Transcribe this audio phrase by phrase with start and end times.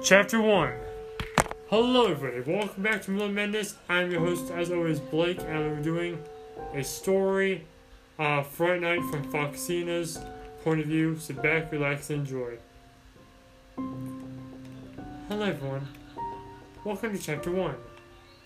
[0.00, 0.72] Chapter 1
[1.70, 2.56] Hello, everybody.
[2.56, 3.74] Welcome back to Middle Madness.
[3.88, 6.22] I'm your host, as always, Blake, and I'm doing
[6.72, 7.66] a story,
[8.16, 10.20] uh, Fright Night from Foxina's
[10.62, 11.18] point of view.
[11.18, 12.58] Sit back, relax, and enjoy.
[15.28, 15.88] Hello, everyone.
[16.84, 17.74] Welcome to Chapter 1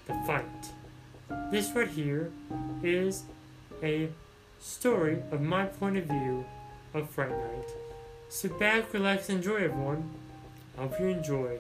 [0.07, 1.51] The Fight.
[1.51, 2.33] This right here
[2.83, 3.25] is
[3.83, 4.09] a
[4.59, 6.47] story of my point of view
[6.95, 7.73] of Fright Night.
[8.31, 10.22] Sit back, relax, and enjoy, everyone.
[10.77, 11.59] I hope you enjoy.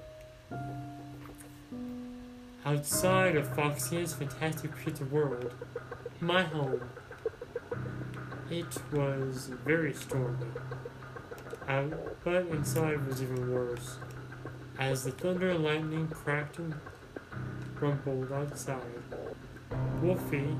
[2.64, 5.52] Outside of Foxy's fantastic creature world,
[6.20, 6.80] my home,
[8.50, 10.46] it was very stormy.
[11.68, 11.92] Out,
[12.24, 13.96] but inside was even worse,
[14.78, 16.74] as the thunder and lightning cracked and
[17.80, 18.80] rumbled outside.
[20.00, 20.56] Wolfie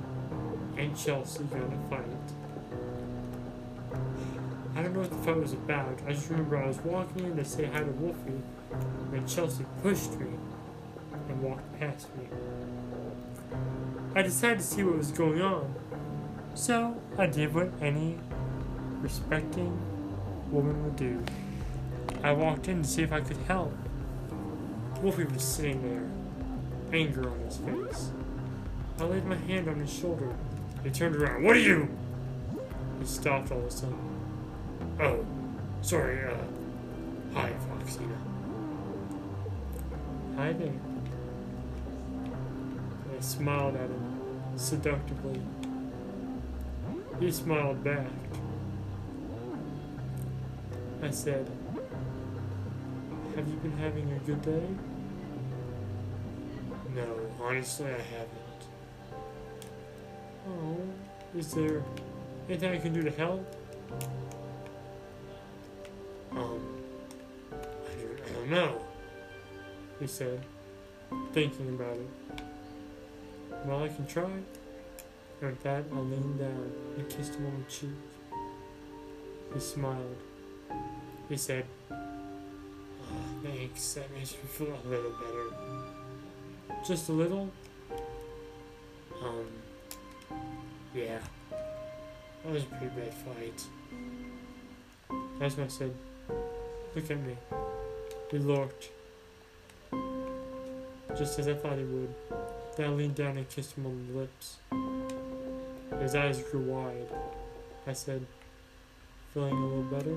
[0.76, 2.41] and Chelsea got a fight.
[4.74, 5.98] I don't know what the fight was about.
[6.06, 8.42] I just remember I was walking in to say hi to Wolfie
[9.10, 10.28] when Chelsea pushed me
[11.28, 12.26] and walked past me.
[14.14, 15.74] I decided to see what was going on,
[16.54, 18.18] so I did what any
[19.00, 19.78] respecting
[20.50, 21.22] woman would do.
[22.22, 23.74] I walked in to see if I could help.
[25.02, 28.10] Wolfie was sitting there, anger on his face.
[28.98, 30.34] I laid my hand on his shoulder.
[30.82, 31.42] He turned around.
[31.42, 31.88] What are you?
[33.00, 34.11] He stopped all of a sudden.
[35.00, 35.24] Oh,
[35.80, 36.34] sorry, uh,
[37.34, 38.16] hi, Foxina.
[40.36, 40.72] Hi there.
[43.16, 45.40] I smiled at him seductively.
[47.20, 48.06] He smiled back.
[51.02, 51.50] I said,
[53.34, 54.66] Have you been having a good day?
[56.94, 57.06] No,
[57.40, 58.38] honestly, I haven't.
[60.48, 60.78] Oh,
[61.36, 61.82] is there
[62.48, 63.56] anything I can do to help?
[68.52, 68.80] Know,
[69.98, 70.40] he said,
[71.32, 72.44] thinking about it.
[73.64, 74.24] Well, I can try.
[75.40, 77.90] And with that, I leaned down and kissed him on the cheek.
[79.54, 80.16] He smiled.
[81.28, 81.96] He said, oh,
[83.42, 86.84] Thanks, that makes me feel a little better.
[86.86, 87.50] Just a little?
[89.22, 89.46] Um,
[90.94, 91.18] yeah.
[91.50, 93.62] That was a pretty bad fight.
[95.40, 95.94] As I said,
[96.94, 97.36] Look at me.
[98.32, 98.88] He looked.
[101.18, 102.14] Just as I thought he would.
[102.76, 104.56] Then I leaned down and kissed him on the lips.
[106.00, 107.08] His eyes grew wide.
[107.86, 108.24] I said,
[109.34, 110.16] Feeling a little better?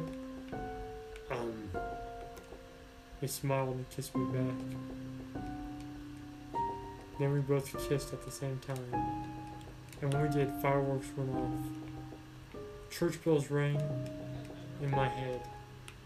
[1.30, 1.70] Um.
[3.20, 5.44] He smiled and kissed me back.
[7.20, 8.78] Then we both kissed at the same time.
[10.02, 12.62] And when we did, fireworks went off.
[12.90, 13.82] Church bells rang
[14.82, 15.42] in my head.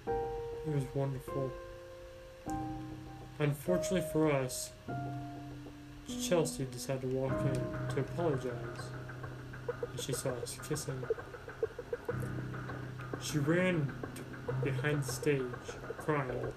[0.08, 1.52] It was wonderful.
[3.40, 4.72] Unfortunately for us,
[6.22, 8.90] Chelsea decided to walk in to apologize
[9.94, 11.02] as she saw us kissing.
[13.22, 13.92] She ran
[14.64, 15.44] behind the stage,
[15.98, 16.52] crying.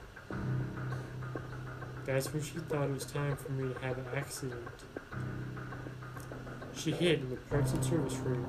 [2.05, 4.69] That's when she thought it was time for me to have an accident.
[6.75, 8.45] She hid in the parts and service room,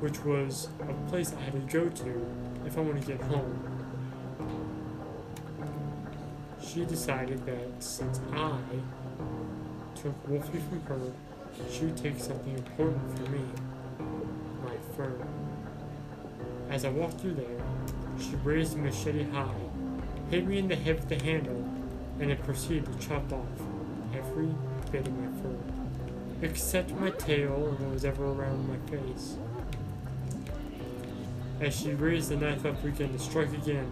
[0.00, 2.26] which was a place I had to go to
[2.66, 3.69] if I want to get home
[6.72, 8.56] she decided that since I
[9.96, 11.12] took Wolfie from her,
[11.68, 13.44] she would take something important from me,
[14.62, 15.12] my fur.
[16.70, 17.60] As I walked through there,
[18.20, 19.50] she raised the machete high,
[20.30, 21.68] hit me in the head with the handle,
[22.20, 23.46] and then proceeded to chop off
[24.14, 24.54] every
[24.92, 25.56] bit of my fur,
[26.42, 29.36] except my tail and what was ever around my face.
[31.60, 33.90] As she raised the knife up again to strike again,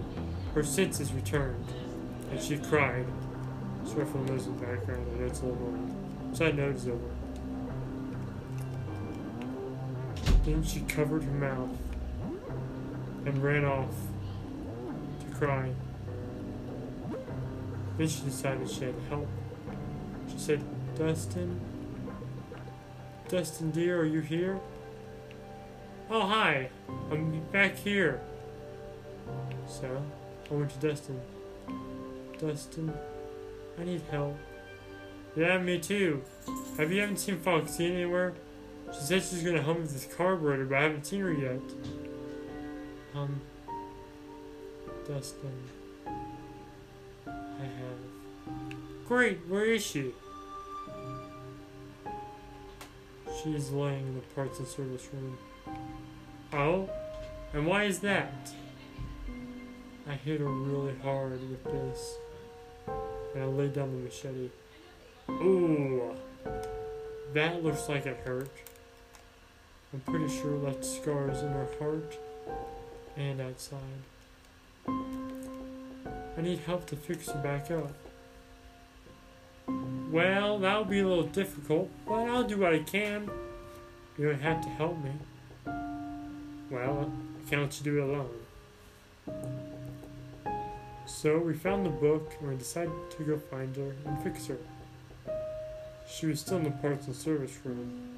[0.55, 1.67] her senses returned
[2.31, 3.07] and she cried.
[3.85, 6.35] The noise in the background, know it's a little annoying.
[6.35, 6.99] Side note is over.
[10.45, 11.71] Then she covered her mouth
[13.25, 13.95] and ran off
[15.21, 15.71] to cry.
[17.97, 19.29] Then she decided she had help.
[20.31, 20.63] She said,
[20.97, 21.61] Dustin?
[23.29, 24.61] Dustin dear, are you here?
[26.11, 26.69] Oh, hi.
[27.11, 28.21] I'm back here.
[29.67, 30.03] So,
[30.51, 31.21] I went to Dustin.
[32.39, 32.93] Dustin,
[33.79, 34.37] I need help.
[35.37, 36.23] Yeah, me too.
[36.77, 38.35] Have you haven't seen Foxy anywhere?
[38.93, 41.61] She said she's gonna help me with this carburetor, but I haven't seen her yet.
[43.15, 43.41] Um,
[45.07, 45.53] Dustin,
[46.07, 48.57] I have.
[49.07, 50.13] Great, where is she?
[53.43, 55.39] She's laying in the parts and service room.
[56.53, 56.89] Oh?
[57.53, 58.53] And why is that?
[60.09, 62.17] I hit her really hard with this.
[63.35, 64.51] And I laid down the machete.
[65.31, 66.15] Ooh,
[67.35, 68.51] that looks like it hurt.
[69.93, 72.19] I'm pretty sure it left scars in her heart
[73.17, 73.81] and outside.
[74.87, 77.93] I need help to fix her back up.
[80.11, 83.31] Well, that'll be a little difficult, but I'll do what I can.
[84.17, 85.13] You don't have to help me.
[86.71, 87.13] Well,
[87.45, 88.31] I can't let you do it alone.
[91.21, 94.57] So we found the book and we decided to go find her and fix her.
[96.09, 98.15] She was still in the parts and service room,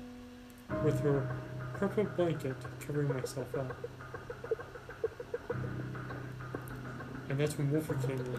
[0.85, 1.35] with her
[1.73, 3.75] purple blanket covering myself up.
[7.31, 8.38] And that's when Wolfer came in.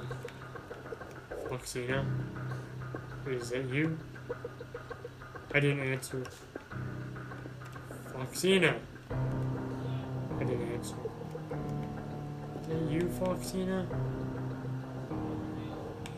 [1.50, 2.06] Foxina,
[3.26, 3.98] is that you?
[5.56, 6.24] I didn't answer.
[8.14, 8.76] Foxina!
[9.10, 10.96] I didn't answer.
[12.62, 13.88] Is that you, Foxina?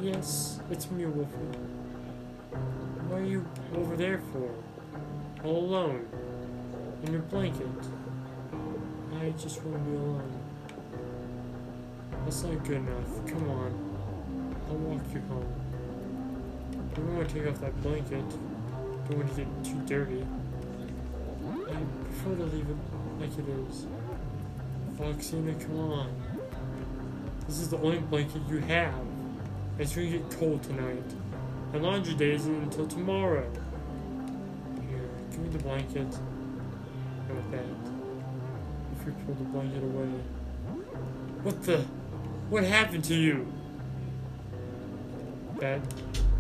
[0.04, 1.38] Yes, it's me, Wolfer.
[3.08, 4.50] What are you over there for?
[5.46, 6.06] All alone?
[7.04, 7.66] In your blanket?
[9.18, 10.42] I just want to be alone.
[12.26, 13.26] That's not good enough.
[13.28, 13.96] Come on.
[14.68, 15.54] I'll walk you home.
[16.74, 18.30] I don't want to take off that blanket.
[19.08, 20.26] Don't want to get too dirty.
[21.70, 21.78] I
[22.10, 22.78] prefer to leave it
[23.22, 23.86] like it is.
[24.98, 26.10] Foxina, come on.
[27.48, 29.13] This is the only blanket you have.
[29.80, 31.04] It's get cold tonight.
[31.74, 33.50] And laundry day isn't until tomorrow.
[34.88, 36.08] Here, give me the blanket.
[37.28, 37.66] With that,
[39.00, 40.10] if you pull the blanket away.
[41.42, 41.78] What the?
[42.50, 43.52] What happened to you?
[45.60, 45.82] That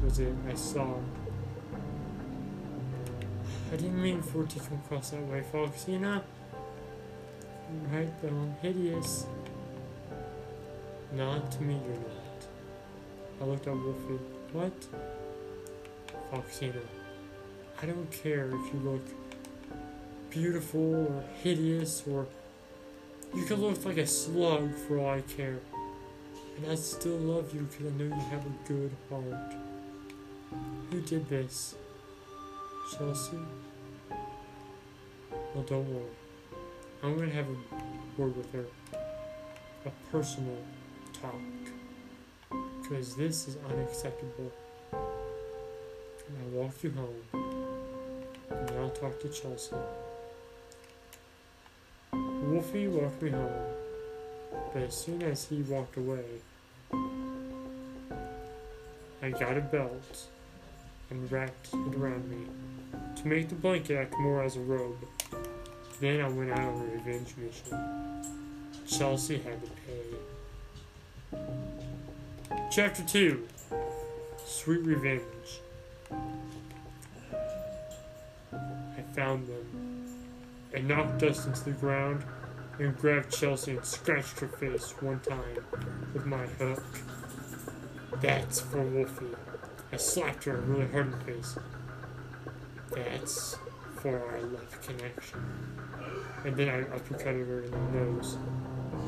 [0.03, 0.35] was it.
[0.47, 0.95] I saw.
[3.71, 6.21] I didn't mean for it to come across that way, Foxina.
[7.91, 9.25] Right, though, hideous.
[11.13, 12.22] Not to me, you're not.
[13.41, 14.23] I looked at Wolfie.
[14.51, 14.73] What?
[16.31, 16.81] Foxina.
[17.81, 19.01] I don't care if you look
[20.29, 22.25] beautiful or hideous or
[23.35, 25.59] you can look like a slug for all I care.
[26.57, 29.55] And I still love you because I know you have a good heart.
[30.91, 31.75] Who did this?
[32.91, 33.37] Chelsea?
[35.31, 36.03] Well, don't worry.
[37.01, 38.65] I'm to have a word with her.
[39.85, 40.57] A personal
[41.19, 41.72] talk.
[42.93, 44.51] Because this is unacceptable.
[44.91, 47.23] And I'll walk you home.
[48.51, 49.75] And I'll talk to Chelsea.
[52.11, 53.51] Wolfie walked me home.
[54.71, 56.23] But as soon as he walked away,
[59.23, 60.27] I got a belt
[61.09, 62.45] and wrapped it around me
[63.15, 65.03] to make the blanket act more as a robe.
[65.99, 67.75] Then I went out on a revenge mission.
[68.85, 70.32] Chelsea had to pay.
[72.75, 73.47] Chapter 2
[74.47, 75.21] Sweet Revenge.
[78.51, 80.07] I found them.
[80.75, 82.23] I knocked dust into the ground
[82.79, 85.63] and grabbed Chelsea and scratched her face one time
[86.15, 86.83] with my hook.
[88.23, 89.37] That's for Wolfie.
[89.91, 91.55] I slapped her really hard in the face.
[92.89, 93.55] That's
[93.97, 95.45] for our love connection.
[96.43, 98.35] And then I uppercutted her in the nose.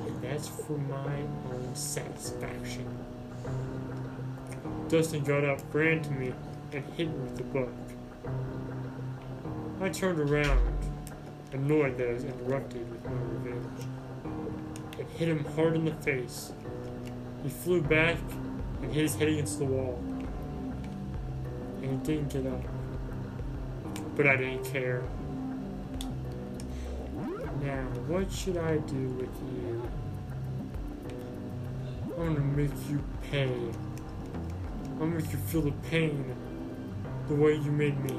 [0.05, 1.21] And that's for my
[1.51, 3.14] own satisfaction.
[4.87, 6.33] Dustin got up, ran to me,
[6.71, 7.71] and hit me with the book.
[9.81, 10.59] I turned around,
[11.51, 13.87] annoyed that I was interrupted with my revenge,
[14.99, 16.53] and hit him hard in the face.
[17.43, 18.17] He flew back
[18.81, 20.01] and hit his head against the wall.
[21.81, 22.61] And he didn't get up.
[24.15, 25.03] But I didn't care.
[27.61, 29.81] Now, what should I do with you?
[32.25, 33.43] Gonna make you pay.
[33.43, 36.35] I'm gonna make you feel the pain
[37.27, 38.17] the way you made me.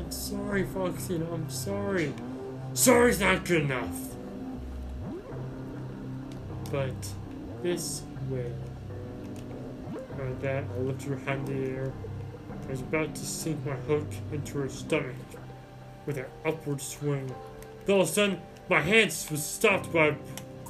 [0.00, 1.32] I'm sorry, Foxina.
[1.32, 2.12] I'm sorry.
[2.72, 4.16] Sorry's not good enough.
[6.72, 6.96] But
[7.62, 8.52] this way.
[10.18, 11.92] Like that, I lift her hand in the air.
[12.66, 15.14] I was about to sink my hook into her stomach
[16.04, 17.32] with an upward swing.
[17.86, 20.16] But all of a sudden, my hand was stopped by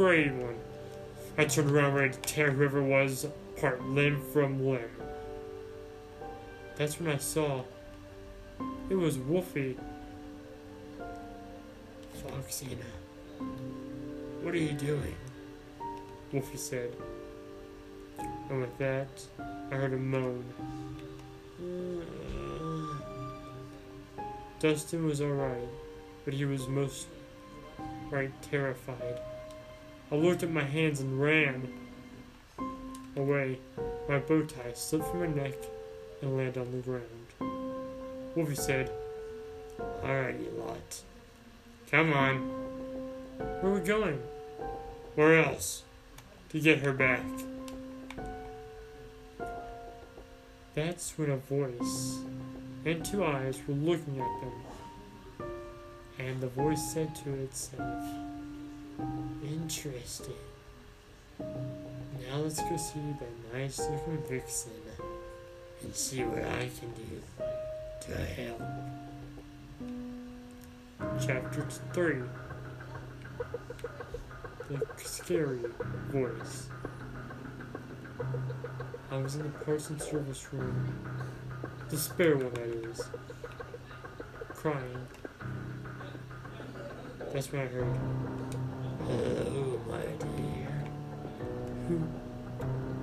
[0.00, 0.56] gray one.
[1.36, 4.88] I turned around ready to tear whoever was apart limb from limb.
[6.76, 7.64] That's when I saw
[8.88, 9.76] it was Wolfie.
[12.16, 12.78] Foxina,
[14.40, 15.16] what are you doing?
[16.32, 16.96] Wolfie said.
[18.48, 19.22] And with that,
[19.70, 20.46] I heard a moan.
[24.60, 25.68] Dustin was alright,
[26.24, 27.06] but he was most
[28.10, 29.20] right terrified.
[30.12, 31.72] I looked at my hands and ran.
[33.16, 33.58] away,
[34.08, 35.54] my bow tie slipped from my neck
[36.20, 37.04] and landed on the ground.
[38.34, 38.90] Wolfie said,
[39.78, 41.00] Alright, you lot.
[41.90, 42.38] Come on.
[43.38, 44.20] Where are we going?
[45.14, 45.84] Where else?
[46.50, 47.22] To get her back.
[50.74, 52.18] That's when a voice
[52.84, 55.50] and two eyes were looking at them.
[56.18, 58.04] And the voice said to itself,
[59.42, 60.34] Interesting.
[61.38, 64.72] Now let's go see the nice looking vixen
[65.82, 67.22] and see what I can do
[68.02, 68.62] to help.
[71.24, 72.22] Chapter 3
[74.68, 75.60] The Scary
[76.08, 76.68] Voice.
[79.10, 80.94] I was in the parts and service room,
[81.88, 83.08] the spare one that is,
[84.54, 85.06] crying.
[87.32, 87.96] That's when I heard,
[89.06, 90.02] Hello, my
[90.36, 90.84] dear.
[91.88, 92.02] Who?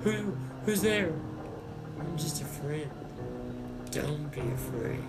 [0.04, 0.36] Who?
[0.64, 1.12] Who's there?
[1.98, 2.90] I'm just a friend.
[3.90, 5.00] Don't be afraid.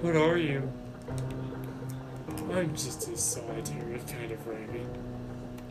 [0.00, 0.70] What are you?
[2.52, 4.86] I'm just a solitary kind of rabbit.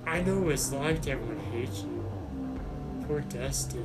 [0.05, 2.09] I know what it's like to everyone hates you.
[3.07, 3.83] Poor Dusty.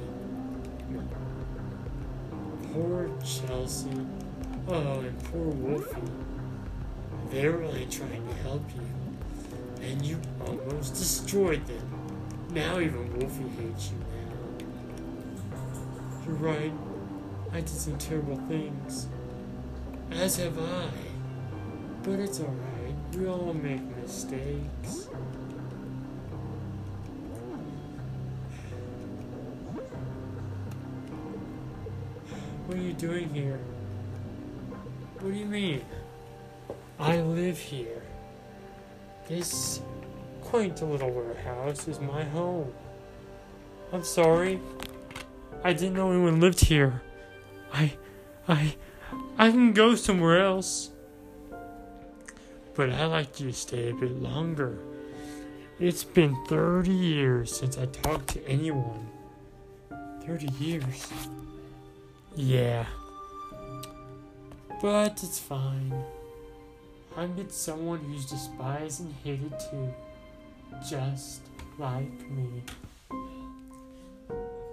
[2.72, 4.06] Poor Chelsea.
[4.68, 6.21] Oh, and poor Wolfie.
[7.32, 8.86] They were really trying to help you.
[9.82, 11.90] And you almost destroyed them.
[12.50, 14.66] Now even Wolfie hates you now.
[16.26, 16.72] You're right.
[17.50, 19.06] I did some terrible things.
[20.10, 20.90] As have I.
[22.02, 22.94] But it's alright.
[23.16, 25.08] We all make mistakes.
[32.66, 33.58] What are you doing here?
[35.20, 35.82] What do you mean?
[37.02, 38.00] I live here.
[39.26, 39.80] This
[40.40, 42.72] quaint little warehouse is my home.
[43.92, 44.60] I'm sorry.
[45.64, 47.02] I didn't know anyone lived here.
[47.72, 47.94] I.
[48.46, 48.76] I.
[49.36, 50.90] I can go somewhere else.
[52.74, 54.78] But I'd like you to stay a bit longer.
[55.80, 59.08] It's been 30 years since I talked to anyone.
[60.24, 61.12] 30 years?
[62.36, 62.86] Yeah.
[64.80, 65.92] But it's fine.
[67.16, 69.92] I'm with someone who's despised and hated too.
[70.88, 71.42] Just
[71.78, 72.62] like me.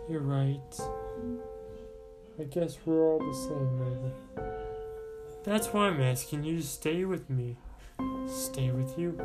[0.09, 0.79] You're right.
[2.39, 4.49] I guess we're all the same, maybe.
[5.43, 7.57] That's why I'm asking you to stay with me.
[8.27, 9.19] Stay with you?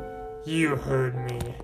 [0.45, 1.55] You heard me.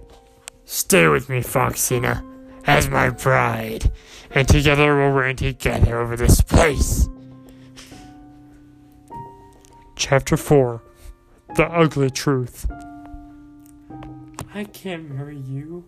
[0.63, 2.23] Stay with me, Foxina,
[2.65, 3.91] as my bride,
[4.31, 7.09] and together we'll reign together over this place.
[9.97, 10.81] Chapter 4
[11.55, 12.71] The Ugly Truth.
[14.53, 15.83] I can't marry you.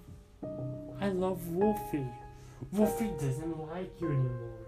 [0.99, 2.05] I love Wolfie.
[2.73, 4.59] Wolfie doesn't like you anymore.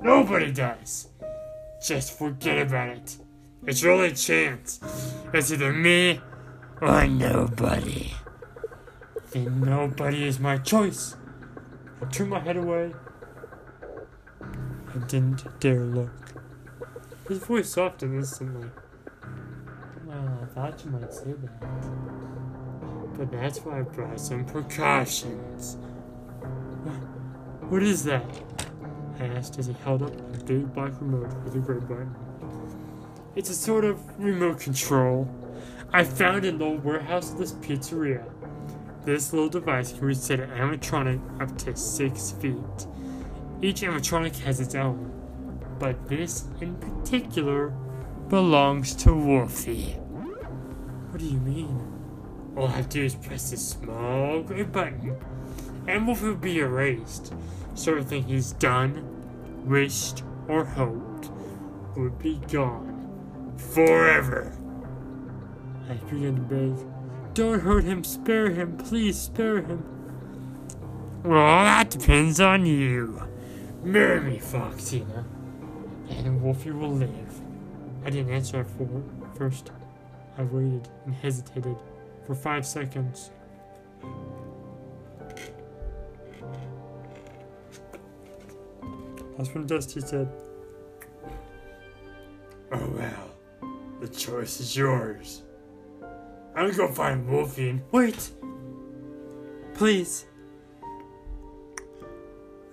[0.00, 1.08] Nobody does.
[1.86, 3.16] Just forget about it.
[3.66, 4.80] It's your only chance.
[5.32, 6.20] It's either me
[6.80, 8.12] or nobody.
[9.30, 11.14] Then nobody is my choice.
[12.00, 12.92] I turned my head away.
[14.40, 16.10] I didn't dare look.
[17.28, 18.68] His voice softened instantly.
[20.54, 23.16] Thought you might say that.
[23.16, 25.78] But that's why I brought some precautions.
[27.70, 28.26] What is that?
[29.18, 32.14] I asked as he held up a big black remote with a gray button.
[33.34, 35.26] It's a sort of remote control.
[35.90, 38.22] I found in the warehouse of this pizzeria.
[39.06, 42.86] This little device can reset an animatronic up to six feet.
[43.62, 45.10] Each animatronic has its own,
[45.78, 47.70] but this in particular
[48.28, 50.01] belongs to Wolfie.
[51.12, 52.54] What do you mean?
[52.56, 55.14] All I have to do is press this small gray button,
[55.86, 57.34] and Wolfie will be erased.
[57.74, 59.04] So everything he's done,
[59.66, 61.30] wished, or hoped
[61.98, 63.52] would be gone.
[63.58, 64.56] Forever.
[65.90, 66.86] I began to beg.
[67.34, 69.84] Don't hurt him, spare him, please spare him.
[71.24, 73.22] Well, that depends on you.
[73.82, 75.26] Marry me, Foxina,
[76.08, 77.42] and Wolfie will live.
[78.02, 79.02] I didn't answer at for
[79.36, 79.72] first.
[80.38, 81.76] I waited and hesitated
[82.26, 83.30] for five seconds.
[89.36, 90.32] That's when Dusty said,
[92.70, 93.70] Oh well,
[94.00, 95.42] the choice is yours.
[96.54, 98.30] I'm gonna go find Wolfie wait!
[99.74, 100.26] Please.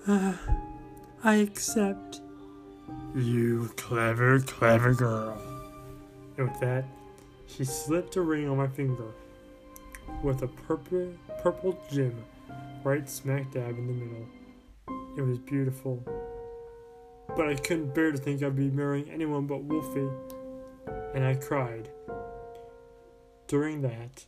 [0.07, 0.33] Uh,
[1.23, 2.21] I accept.
[3.15, 5.41] You clever, clever girl.
[6.37, 6.85] And with that,
[7.55, 9.11] she slipped a ring on my finger
[10.23, 12.23] with a purple, purple gem
[12.83, 14.27] right smack dab in the middle.
[15.17, 16.03] It was beautiful.
[17.35, 20.07] But I couldn't bear to think I'd be marrying anyone but Wolfie,
[21.13, 21.89] and I cried.
[23.47, 24.25] During that,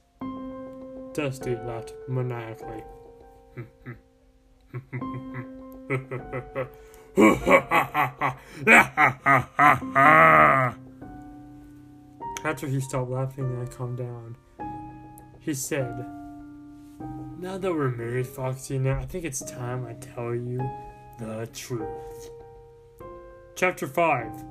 [1.14, 2.84] Dusty laughed maniacally.
[12.44, 14.36] After he stopped laughing and I calmed down,
[15.40, 16.06] he said,
[17.40, 20.60] Now that we're married, Foxy, now I think it's time I tell you
[21.20, 22.30] the truth.
[23.56, 24.44] Chapter 5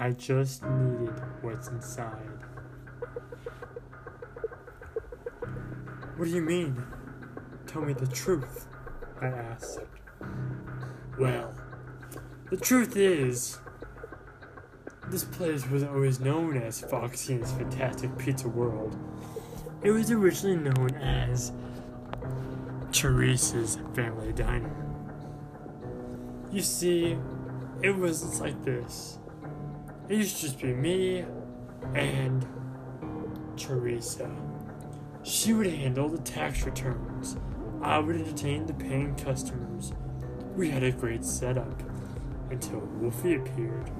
[0.00, 2.40] I just needed what's inside.
[6.16, 6.82] What do you mean?
[7.68, 8.66] Tell me the truth,
[9.20, 9.78] I asked.
[11.20, 11.54] Well,
[12.50, 13.58] the truth is,
[15.12, 18.96] this place was always known as Foxy's Fantastic Pizza World.
[19.82, 21.52] It was originally known as
[22.92, 24.74] Teresa's Family Diner.
[26.50, 27.18] You see,
[27.82, 29.18] it was like this.
[30.08, 31.26] It used to just be me
[31.94, 32.46] and
[33.58, 34.34] Teresa.
[35.24, 37.36] She would handle the tax returns.
[37.82, 39.92] I would entertain the paying customers.
[40.56, 41.82] We had a great setup
[42.50, 43.90] until Wolfie appeared.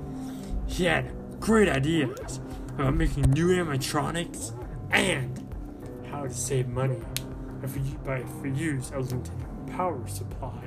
[0.72, 4.58] He had great ideas uh, about making new animatronics
[4.90, 5.46] and
[6.10, 6.96] how to save money
[7.62, 9.34] if we, by if we use a limited
[9.70, 10.64] power supply.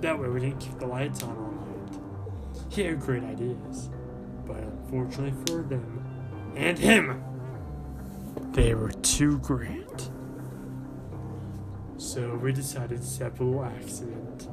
[0.00, 2.00] That way we didn't keep the lights on all night.
[2.68, 3.90] He had great ideas,
[4.44, 6.04] but unfortunately for them
[6.56, 7.22] and him,
[8.50, 10.10] they were too great.
[11.96, 14.48] So we decided to set up a little accident.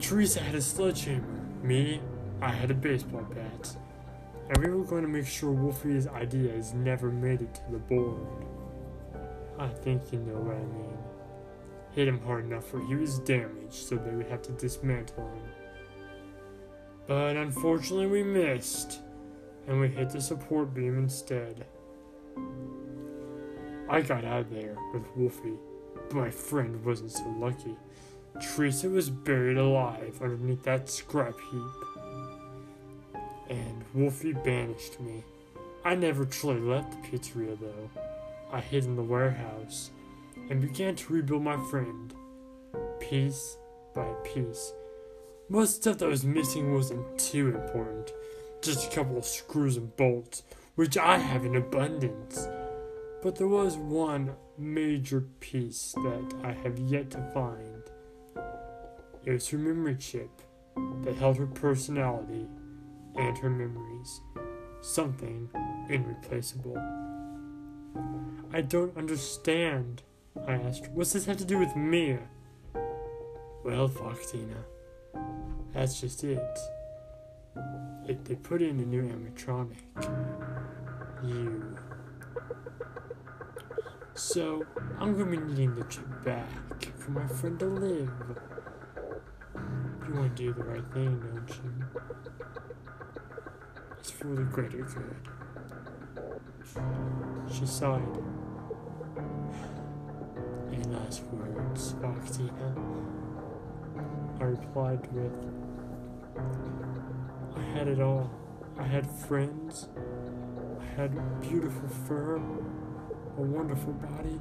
[0.00, 1.42] Teresa had a sledgehammer.
[1.64, 2.00] Me,
[2.40, 3.76] I had a baseball bat.
[4.48, 8.44] And we were going to make sure Wolfie's ideas never made it to the board.
[9.58, 10.98] I think you know what I mean.
[11.92, 15.42] Hit him hard enough where he was damaged so they would have to dismantle him.
[17.06, 19.00] But unfortunately we missed,
[19.66, 21.64] and we hit the support beam instead.
[23.88, 25.58] I got out of there with Wolfie,
[25.94, 27.76] but my friend wasn't so lucky.
[28.42, 31.95] Teresa was buried alive underneath that scrap heap.
[33.96, 35.24] Wolfie banished me.
[35.82, 37.90] I never truly left the pizzeria though.
[38.52, 39.90] I hid in the warehouse
[40.50, 42.12] and began to rebuild my friend,
[43.00, 43.56] piece
[43.94, 44.74] by piece.
[45.48, 48.12] Most stuff that was missing wasn't too important,
[48.60, 50.42] just a couple of screws and bolts,
[50.74, 52.46] which I have in abundance.
[53.22, 57.82] But there was one major piece that I have yet to find.
[59.24, 60.28] It was her memory chip
[61.00, 62.46] that held her personality
[63.16, 64.20] and her memories.
[64.80, 65.48] Something
[65.88, 66.76] irreplaceable.
[68.52, 70.02] I don't understand,
[70.46, 70.88] I asked.
[70.92, 72.18] What's this have to do with me?
[73.64, 74.62] Well, Foxina,
[75.72, 76.58] that's just it.
[78.06, 79.76] it they put in a new animatronic.
[81.24, 81.76] You.
[84.14, 84.64] So,
[84.98, 86.48] I'm gonna be needing the chip back
[86.96, 88.10] for my friend to live.
[90.06, 92.55] You wanna do the right thing, don't you?
[94.06, 95.16] It's for the greater good.
[97.52, 98.02] She sighed.
[100.72, 102.76] Any last words, Foxina?
[104.40, 105.32] I replied with,
[107.56, 108.30] I had it all.
[108.78, 109.88] I had friends.
[110.80, 114.40] I had beautiful fur a wonderful body,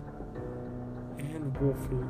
[1.18, 2.06] and Wolfie.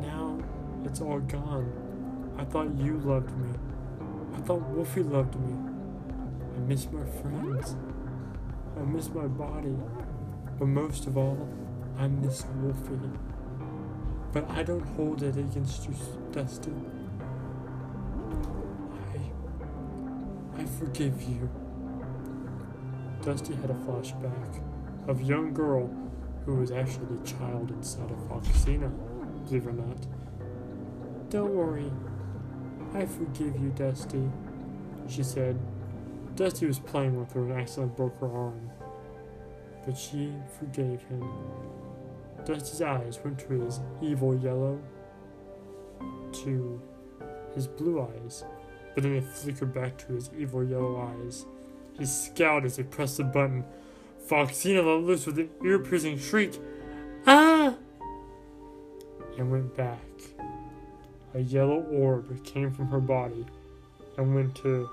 [0.00, 0.42] Now
[0.84, 2.34] it's all gone.
[2.36, 3.52] I thought you loved me.
[4.34, 5.69] I thought Wolfie loved me.
[6.56, 7.76] I miss my friends.
[8.76, 9.76] I miss my body.
[10.58, 11.48] But most of all,
[11.98, 13.10] I miss Wolfie.
[14.32, 15.94] But I don't hold it against you,
[16.32, 16.72] Dusty.
[19.14, 20.60] I.
[20.60, 21.50] I forgive you.
[23.22, 24.62] Dusty had a flashback
[25.08, 25.90] of a young girl
[26.46, 28.90] who was actually the child inside of Foxina,
[29.44, 30.06] believe it or not.
[31.28, 31.92] Don't worry,
[32.94, 34.30] I forgive you, Dusty,
[35.08, 35.58] she said.
[36.40, 38.70] Dusty was playing with her and accidentally broke her arm,
[39.84, 41.22] but she forgave him.
[42.46, 44.80] Dusty's eyes went to his evil yellow,
[46.32, 46.80] to
[47.54, 48.42] his blue eyes,
[48.94, 51.44] but then they flickered back to his evil yellow eyes.
[51.98, 53.62] He scowled as he pressed the button
[54.26, 56.58] Foxina let loose with an ear piercing shriek,
[57.26, 57.74] Ah!
[59.36, 59.98] and went back.
[61.34, 63.44] A yellow orb came from her body
[64.16, 64.88] and went to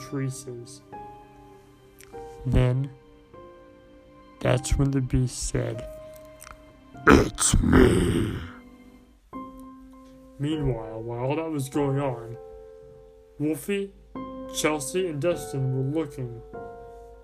[0.00, 0.82] Teresa's.
[2.46, 2.90] Then
[4.40, 5.86] That's when the beast said,
[7.06, 8.36] It's me.
[10.38, 12.36] Meanwhile, while all that was going on,
[13.38, 13.92] Wolfie,
[14.54, 16.40] Chelsea, and Dustin were looking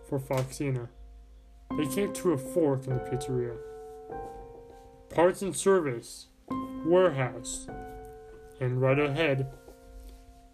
[0.09, 0.89] for Foxina.
[1.77, 3.57] They came to a fork in the pizzeria.
[5.09, 6.27] Parts and service,
[6.85, 7.69] warehouse,
[8.61, 9.53] and right ahead,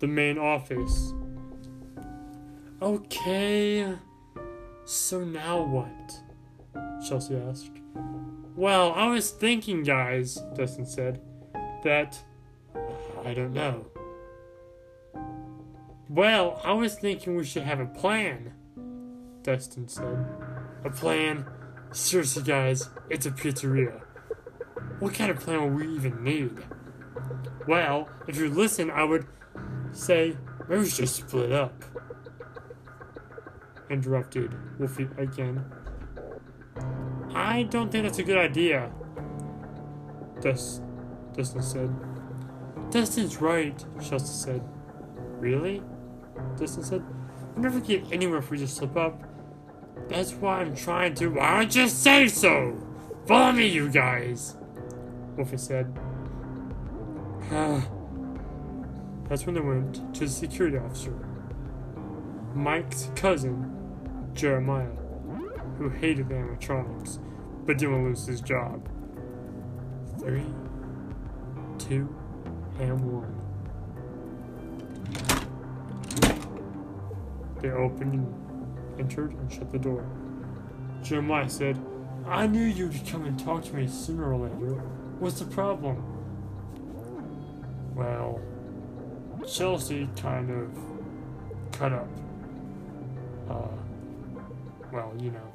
[0.00, 1.12] the main office.
[2.82, 3.90] Okay,
[4.84, 6.20] so now what?
[7.08, 7.70] Chelsea asked.
[8.54, 11.22] Well, I was thinking, guys, Dustin said,
[11.84, 12.18] that.
[13.24, 13.86] I don't know.
[16.10, 18.52] Well, I was thinking we should have a plan,
[19.42, 20.26] Dustin said.
[20.84, 21.46] A plan?
[21.92, 24.02] Seriously, guys, it's a pizzeria.
[24.98, 26.58] What kind of plan will we even need?
[27.66, 29.26] Well, if you listen, I would
[29.92, 30.36] say
[30.68, 31.72] maybe we should split up.
[33.90, 35.64] Interrupted Wolfie again.
[37.34, 38.90] I don't think that's a good idea,
[40.40, 40.82] Dust,
[41.34, 41.94] Dustin said.
[42.90, 44.62] Dustin's right, Shasta said.
[45.38, 45.82] Really?
[46.56, 47.04] Dustin said.
[47.54, 49.22] We'll never get anywhere if we just slip up.
[50.08, 51.28] That's why I'm trying to.
[51.28, 52.76] Why don't you say so?
[53.26, 54.56] Follow me, you guys,
[55.36, 55.92] Wolfie said.
[59.28, 61.12] That's when they went to the security officer,
[62.54, 63.75] Mike's cousin,
[64.36, 64.90] Jeremiah,
[65.78, 67.18] who hated animatronics
[67.64, 68.88] but didn't lose his job.
[70.20, 70.44] Three,
[71.78, 72.14] two,
[72.78, 73.32] and one.
[77.60, 80.06] They opened and entered and shut the door.
[81.02, 81.82] Jeremiah said,
[82.26, 84.74] I knew you'd come and talk to me sooner or later.
[85.18, 86.02] What's the problem?
[87.94, 88.40] Well,
[89.48, 90.76] Chelsea kind of
[91.72, 92.08] cut up.
[93.48, 93.68] Uh,
[94.92, 95.52] well, you know,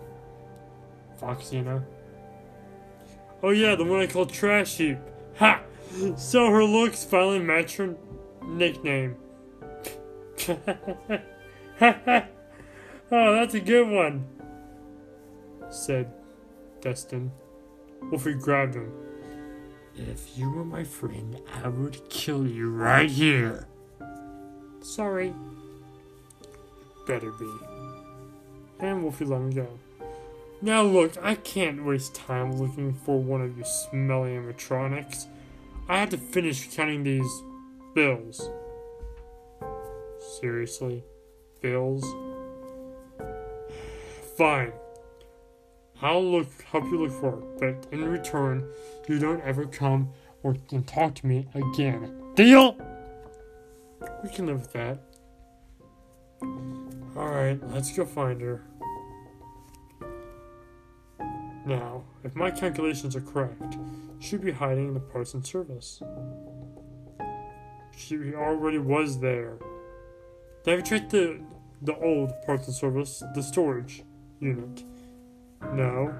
[1.19, 1.83] Foxina.
[3.43, 4.97] Oh yeah, the one I call Trash Heap.
[5.37, 5.61] Ha!
[6.15, 7.95] So her looks finally match her
[8.45, 9.15] nickname.
[10.47, 10.55] oh,
[13.09, 14.25] that's a good one,
[15.69, 16.11] said
[16.81, 17.31] Dustin.
[18.09, 18.91] Wolfie grabbed him.
[19.95, 23.67] If you were my friend, I would kill you right here.
[24.81, 25.33] Sorry.
[27.05, 27.70] Better be.
[28.81, 29.67] And Wolfie let him go.
[30.61, 35.27] Now look, I can't waste time looking for one of you smelly animatronics.
[35.87, 37.29] I have to finish counting these
[37.93, 38.49] bills.
[40.39, 41.03] Seriously?
[41.61, 42.03] Bills?
[44.37, 44.73] Fine.
[46.01, 48.67] I'll look help you look for it, but in return,
[49.07, 50.09] you don't ever come
[50.41, 52.33] or can talk to me again.
[52.35, 52.75] Deal?
[54.23, 54.99] We can live with that.
[57.15, 58.63] Alright, let's go find her.
[61.65, 63.77] Now, if my calculations are correct,
[64.19, 66.01] she'd be hiding in the parts and service.
[67.95, 69.57] She already was there.
[70.65, 71.41] You checked the
[71.81, 74.03] the old parts and service, the storage
[74.39, 74.83] unit?
[75.73, 76.13] No?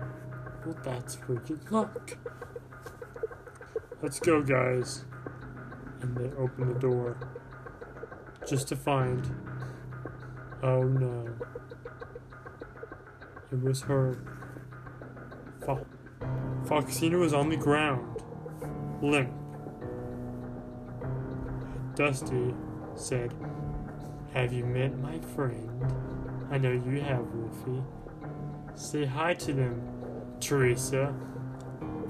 [0.65, 2.17] Well, that's good luck.
[4.01, 5.05] Let's go, guys.
[6.01, 7.17] And they open the door.
[8.47, 9.23] Just to find.
[10.63, 11.27] Oh no.
[13.51, 14.40] It was her.
[15.65, 15.85] Fo-
[16.65, 18.21] Foxina was on the ground,
[19.01, 19.31] limp.
[21.95, 22.53] Dusty
[22.95, 23.33] said,
[24.33, 25.69] Have you met my friend?
[26.51, 27.83] I know you have, Wolfie.
[28.75, 29.81] Say hi to them,
[30.39, 31.13] Teresa.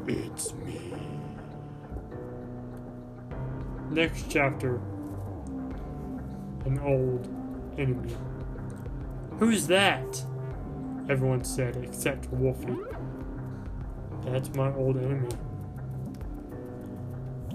[0.07, 0.93] It's me.
[3.89, 4.81] Next chapter
[6.65, 7.27] An old
[7.77, 8.15] enemy.
[9.39, 10.23] Who's that?
[11.09, 12.77] Everyone said, except Wolfie.
[14.25, 15.29] That's my old enemy.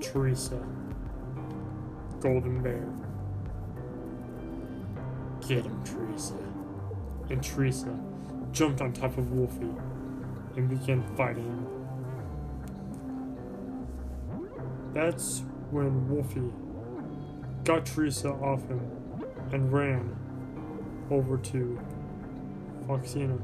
[0.00, 0.61] Teresa.
[2.20, 2.87] Golden Bear.
[5.46, 6.35] Get him, Teresa.
[7.31, 7.96] And Teresa
[8.52, 9.74] jumped on top of Wolfie
[10.57, 11.66] and began fighting.
[14.92, 16.52] That's when Wolfie
[17.64, 18.81] got Teresa off him
[19.52, 20.16] and ran
[21.11, 21.79] over to
[22.87, 23.38] Foxina.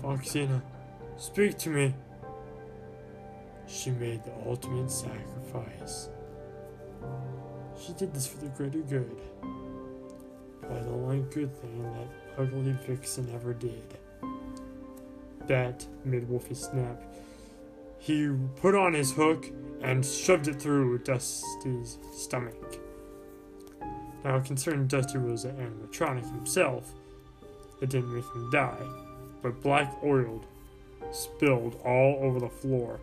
[0.00, 0.62] Foxina,
[1.16, 1.94] speak to me.
[3.72, 6.10] She made the ultimate sacrifice.
[7.80, 9.18] She did this for the greater good.
[10.60, 13.98] Probably the only good thing that ugly Vixen ever did.
[15.46, 17.02] That made Wolfie snap.
[17.98, 19.46] He put on his hook
[19.80, 22.78] and shoved it through Dusty's stomach.
[24.22, 26.92] Now, concerning Dusty was an animatronic himself,
[27.80, 28.86] it didn't make him die,
[29.40, 30.46] but black oiled
[31.10, 33.00] spilled all over the floor.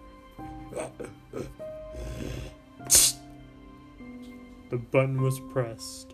[4.69, 6.13] The button was pressed,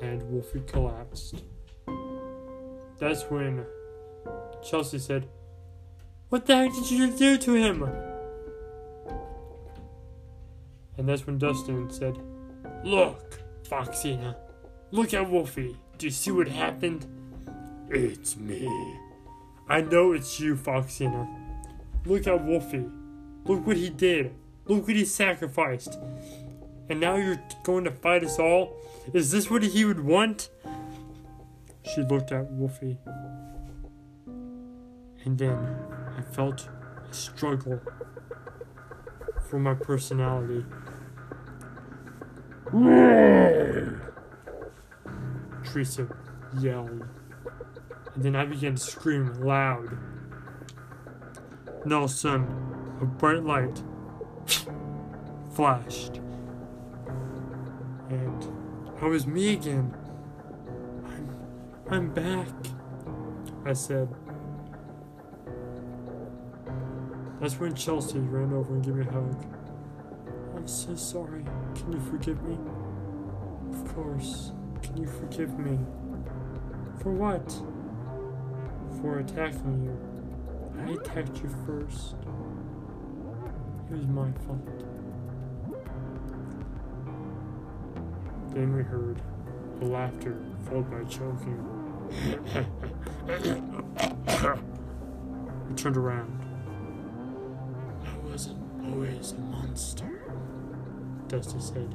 [0.00, 1.42] and Wolfie collapsed.
[2.98, 3.66] That's when
[4.62, 5.28] Chelsea said,
[6.30, 7.82] What the heck did you do to him?
[10.96, 12.18] And that's when Dustin said,
[12.84, 14.34] Look, Foxina,
[14.92, 15.76] look at Wolfie.
[15.98, 17.06] Do you see what happened?
[17.90, 18.66] It's me.
[19.68, 21.28] I know it's you, Foxina.
[22.06, 22.88] Look at Wolfie.
[23.44, 24.32] Look what he did.
[24.66, 25.98] Look what he sacrificed.
[26.88, 28.76] And now you're going to fight us all?
[29.12, 30.48] Is this what he would want?
[31.82, 32.98] She looked at Wolfie.
[35.24, 35.76] And then
[36.16, 36.68] I felt
[37.10, 37.80] a struggle
[39.50, 40.64] for my personality.
[45.64, 46.06] Teresa
[46.60, 47.04] yelled.
[48.14, 49.98] And then I began to scream loud.
[51.84, 52.46] No, son,
[53.00, 53.82] a bright light
[55.52, 56.20] flashed.
[58.10, 58.52] And
[59.00, 59.94] I was me again.
[61.06, 61.28] I'm,
[61.90, 62.48] I'm back,
[63.64, 64.08] I said.
[67.40, 69.44] That's when Chelsea ran over and gave me a hug.
[70.56, 71.44] I'm so sorry.
[71.74, 72.58] Can you forgive me?
[73.70, 74.52] Of course.
[74.82, 75.78] Can you forgive me?
[77.00, 77.50] For what?
[79.00, 80.15] For attacking you.
[80.78, 82.14] I attacked you first.
[83.90, 84.66] It was my fault.
[88.52, 89.20] Then we heard
[89.80, 91.62] the laughter followed by choking.
[95.68, 96.42] we turned around.
[98.04, 100.22] I wasn't always a monster,
[101.28, 101.94] Dusty said.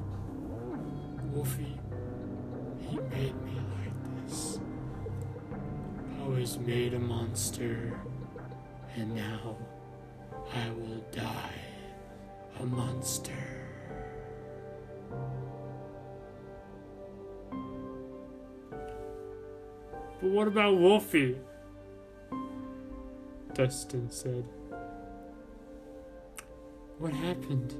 [1.34, 1.80] Wolfie,
[2.80, 4.60] he made me like this.
[6.22, 8.00] I was made a monster,
[8.96, 9.56] and now
[10.54, 11.56] I will die
[12.60, 13.32] a monster.
[20.22, 21.38] But what about Wolfie?
[23.54, 24.46] Dustin said.
[27.00, 27.74] What happened?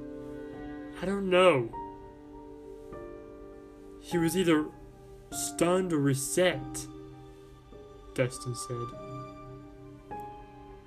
[1.00, 1.68] I don't know.
[4.00, 4.66] He was either
[5.30, 6.86] stunned or reset,
[8.14, 9.11] Dustin said.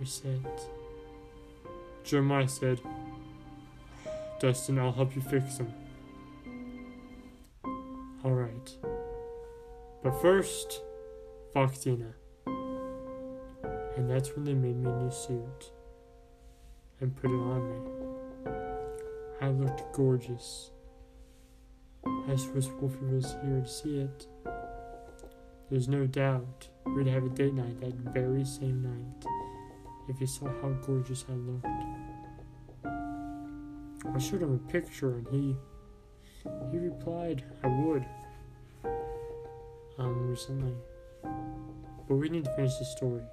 [0.05, 0.69] Reset.
[2.03, 2.79] Jeremiah said,
[4.39, 5.73] Dustin, I'll help you fix him.
[8.23, 8.77] Alright.
[10.03, 10.83] But first,
[11.55, 12.13] Foxina.
[13.97, 15.71] And that's when they made me a new suit
[17.01, 18.51] and put it on me.
[19.41, 20.69] I looked gorgeous.
[22.27, 24.27] Just wish Wolfie was here to see it.
[25.71, 29.25] There's no doubt we'd have a date night that very same night
[30.07, 31.65] if he saw how gorgeous I looked.
[34.13, 35.55] I showed him a picture and he
[36.71, 38.05] he replied I would
[39.97, 40.75] um recently.
[42.07, 43.23] But we need to finish the story.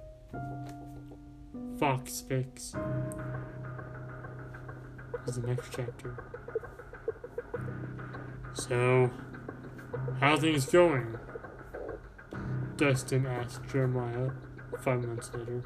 [1.79, 2.75] Fox Fix
[5.27, 6.17] is the next chapter.
[8.53, 9.11] So,
[10.19, 11.17] how things going?
[12.77, 14.31] Dustin asked Jeremiah
[14.83, 15.63] five months later.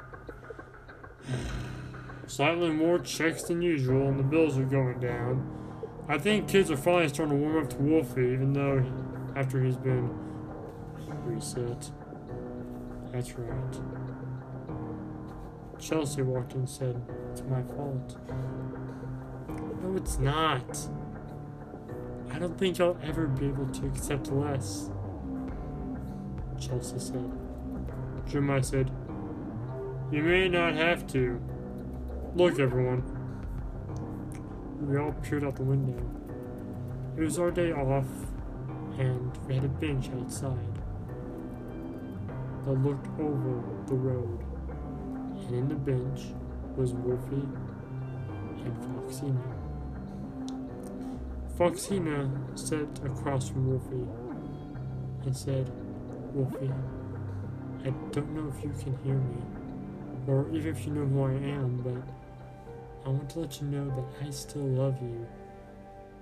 [2.26, 5.58] Slightly more checks than usual, and the bills are going down.
[6.08, 9.62] I think kids are finally starting to warm up to Wolfie, even though he, after
[9.62, 10.10] he's been
[11.24, 11.90] reset.
[13.12, 13.80] That's right.
[15.78, 18.16] Chelsea walked in and said, It's my fault.
[19.82, 20.78] No, it's not.
[22.30, 24.90] I don't think I'll ever be able to accept less.
[26.60, 27.32] Chelsea said.
[28.28, 28.90] Jeremiah said,
[30.10, 31.38] You may not have to.
[32.34, 33.02] Look, everyone.
[34.80, 36.02] We all peered out the window.
[37.14, 38.06] It was our day off,
[38.98, 40.78] and we had a bench outside
[42.64, 44.42] that looked over the road,
[45.46, 46.32] and in the bench
[46.74, 47.46] was Wolfie
[48.64, 49.42] and Foxina.
[51.58, 54.08] Foxina sat across from Wolfie
[55.26, 55.70] and said,
[56.32, 56.72] Wolfie,
[57.84, 59.42] I don't know if you can hear me,
[60.28, 62.02] or even if you know who I am, but
[63.06, 65.26] I want to let you know that I still love you.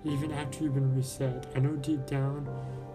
[0.05, 2.49] Even after you've been reset, I know deep down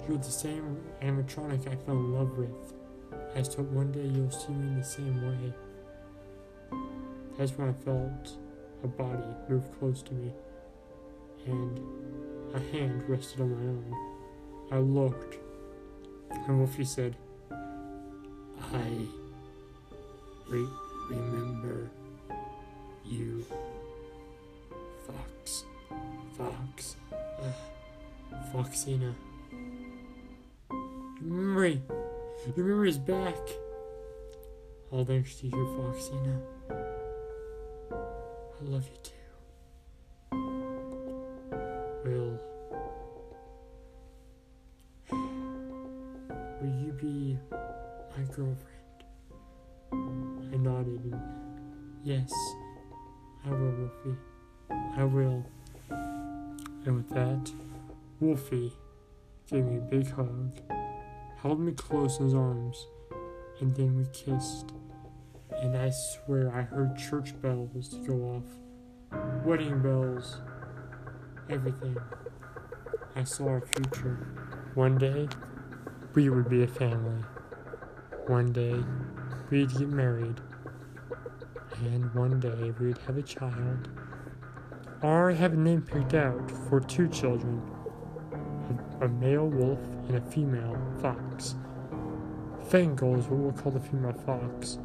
[0.08, 2.74] you're the same animatronic I fell in love with.
[3.36, 5.54] I just hope one day you'll see me in the same way.
[7.38, 8.38] That's when I felt
[8.84, 10.32] a body move close to me,
[11.46, 11.80] and
[12.56, 13.96] a hand rested on my own.
[14.72, 15.38] I looked,
[16.48, 17.18] and Wolfie said,
[17.52, 19.08] I
[20.50, 20.68] re-
[21.12, 21.90] remember
[23.06, 23.46] you.
[25.06, 25.66] Fox.
[26.38, 26.96] Fox.
[27.12, 27.52] Uh,
[28.54, 29.14] Foxina.
[30.72, 31.82] Your memory.
[32.56, 33.38] Your memory is back.
[34.92, 36.42] All thanks to you, Foxina.
[37.92, 39.12] I love you too.
[42.06, 42.40] Will.
[46.62, 47.38] Will you be
[48.16, 48.62] my girlfriend?
[50.62, 51.20] Nodded and
[52.04, 52.32] yes,
[53.44, 54.20] I will, Wolfie.
[54.70, 55.44] I will.
[56.86, 57.52] And with that,
[58.20, 58.72] Wolfie
[59.50, 60.60] gave me a big hug,
[61.42, 62.86] held me close in his arms,
[63.60, 64.74] and then we kissed.
[65.64, 70.42] And I swear I heard church bells go off, wedding bells,
[71.50, 71.98] everything.
[73.16, 74.28] I saw our future.
[74.76, 75.28] One day,
[76.14, 77.24] we would be a family.
[78.28, 78.76] One day,
[79.50, 80.40] we'd get married.
[81.82, 83.90] And one day, we'd have a child.
[85.02, 87.60] I have a name picked out for two children
[89.02, 91.56] a, a male wolf and a female fox.
[92.70, 94.78] Fangle is what we'll call the female fox,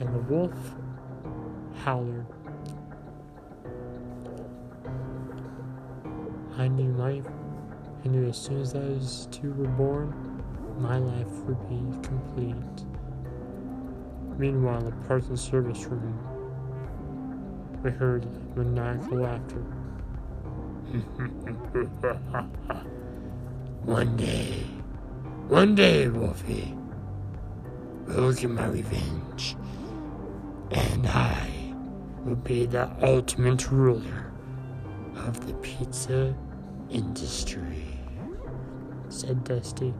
[0.00, 0.52] and the wolf,
[1.84, 2.26] Howler.
[6.58, 7.22] I knew my,
[8.04, 10.42] I knew as soon as those two were born,
[10.78, 12.84] my life would be complete.
[14.38, 16.18] Meanwhile, in the parts and service room,
[17.82, 19.60] we heard maniacal laughter.
[23.84, 24.64] one day,
[25.48, 26.74] one day, Wolfie,
[28.06, 29.56] will get my revenge,
[30.70, 31.74] and I
[32.24, 34.32] will be the ultimate ruler
[35.16, 36.34] of the pizza
[36.90, 37.86] industry,
[39.08, 39.94] said Dusty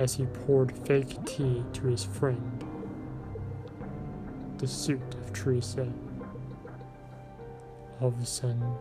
[0.00, 2.64] as he poured fake tea to his friend.
[4.56, 5.86] The suit of Teresa.
[8.00, 8.74] All of a sudden,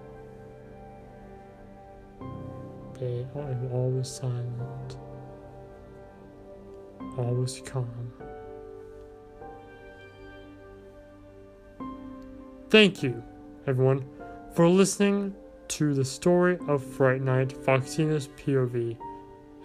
[2.97, 4.97] they all was silent.
[7.17, 8.13] All was calm.
[12.69, 13.21] Thank you,
[13.67, 14.05] everyone,
[14.53, 15.35] for listening
[15.67, 18.97] to the story of Fright Night Foxina's POV,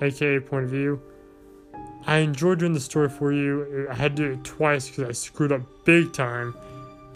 [0.00, 1.00] aka point of view.
[2.06, 3.86] I enjoyed doing the story for you.
[3.90, 6.54] I had to do it twice because I screwed up big time.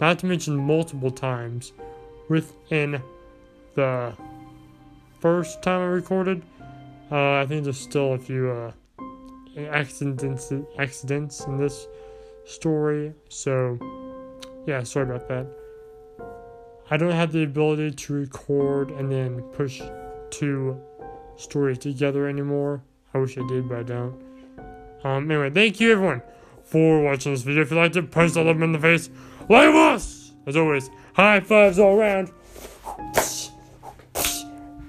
[0.01, 1.73] Not to mention multiple times
[2.27, 3.01] within
[3.75, 4.13] the
[5.19, 6.41] first time I recorded.
[7.11, 8.71] Uh, I think there's still a few uh,
[9.69, 11.87] accidents accidents in this
[12.45, 13.13] story.
[13.29, 13.77] So
[14.65, 15.47] yeah, sorry about that.
[16.91, 19.81] I don't have the ability to record and then push
[20.31, 20.79] two
[21.35, 22.81] stories together anymore.
[23.13, 24.28] I wish I did, but I don't.
[25.03, 26.21] Um, anyway, thank you everyone
[26.63, 27.61] for watching this video.
[27.61, 29.09] If you liked it, punch that love in the face.
[29.47, 30.33] Like us!
[30.45, 32.31] As always, high fives all around.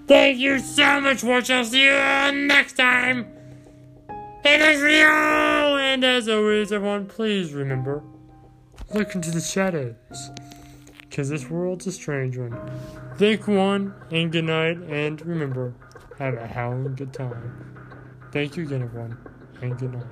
[0.06, 1.56] Thank you so much for watching.
[1.56, 3.26] I'll see you next time
[4.08, 5.06] in this video.
[5.76, 8.02] And as always, everyone, please remember,
[8.92, 9.94] look into the shadows.
[11.08, 12.58] Because this world's a strange one.
[13.16, 15.74] Thank one, and good night, and remember,
[16.18, 17.76] have a howling good time.
[18.32, 19.18] Thank you again, everyone
[19.62, 20.06] and good night.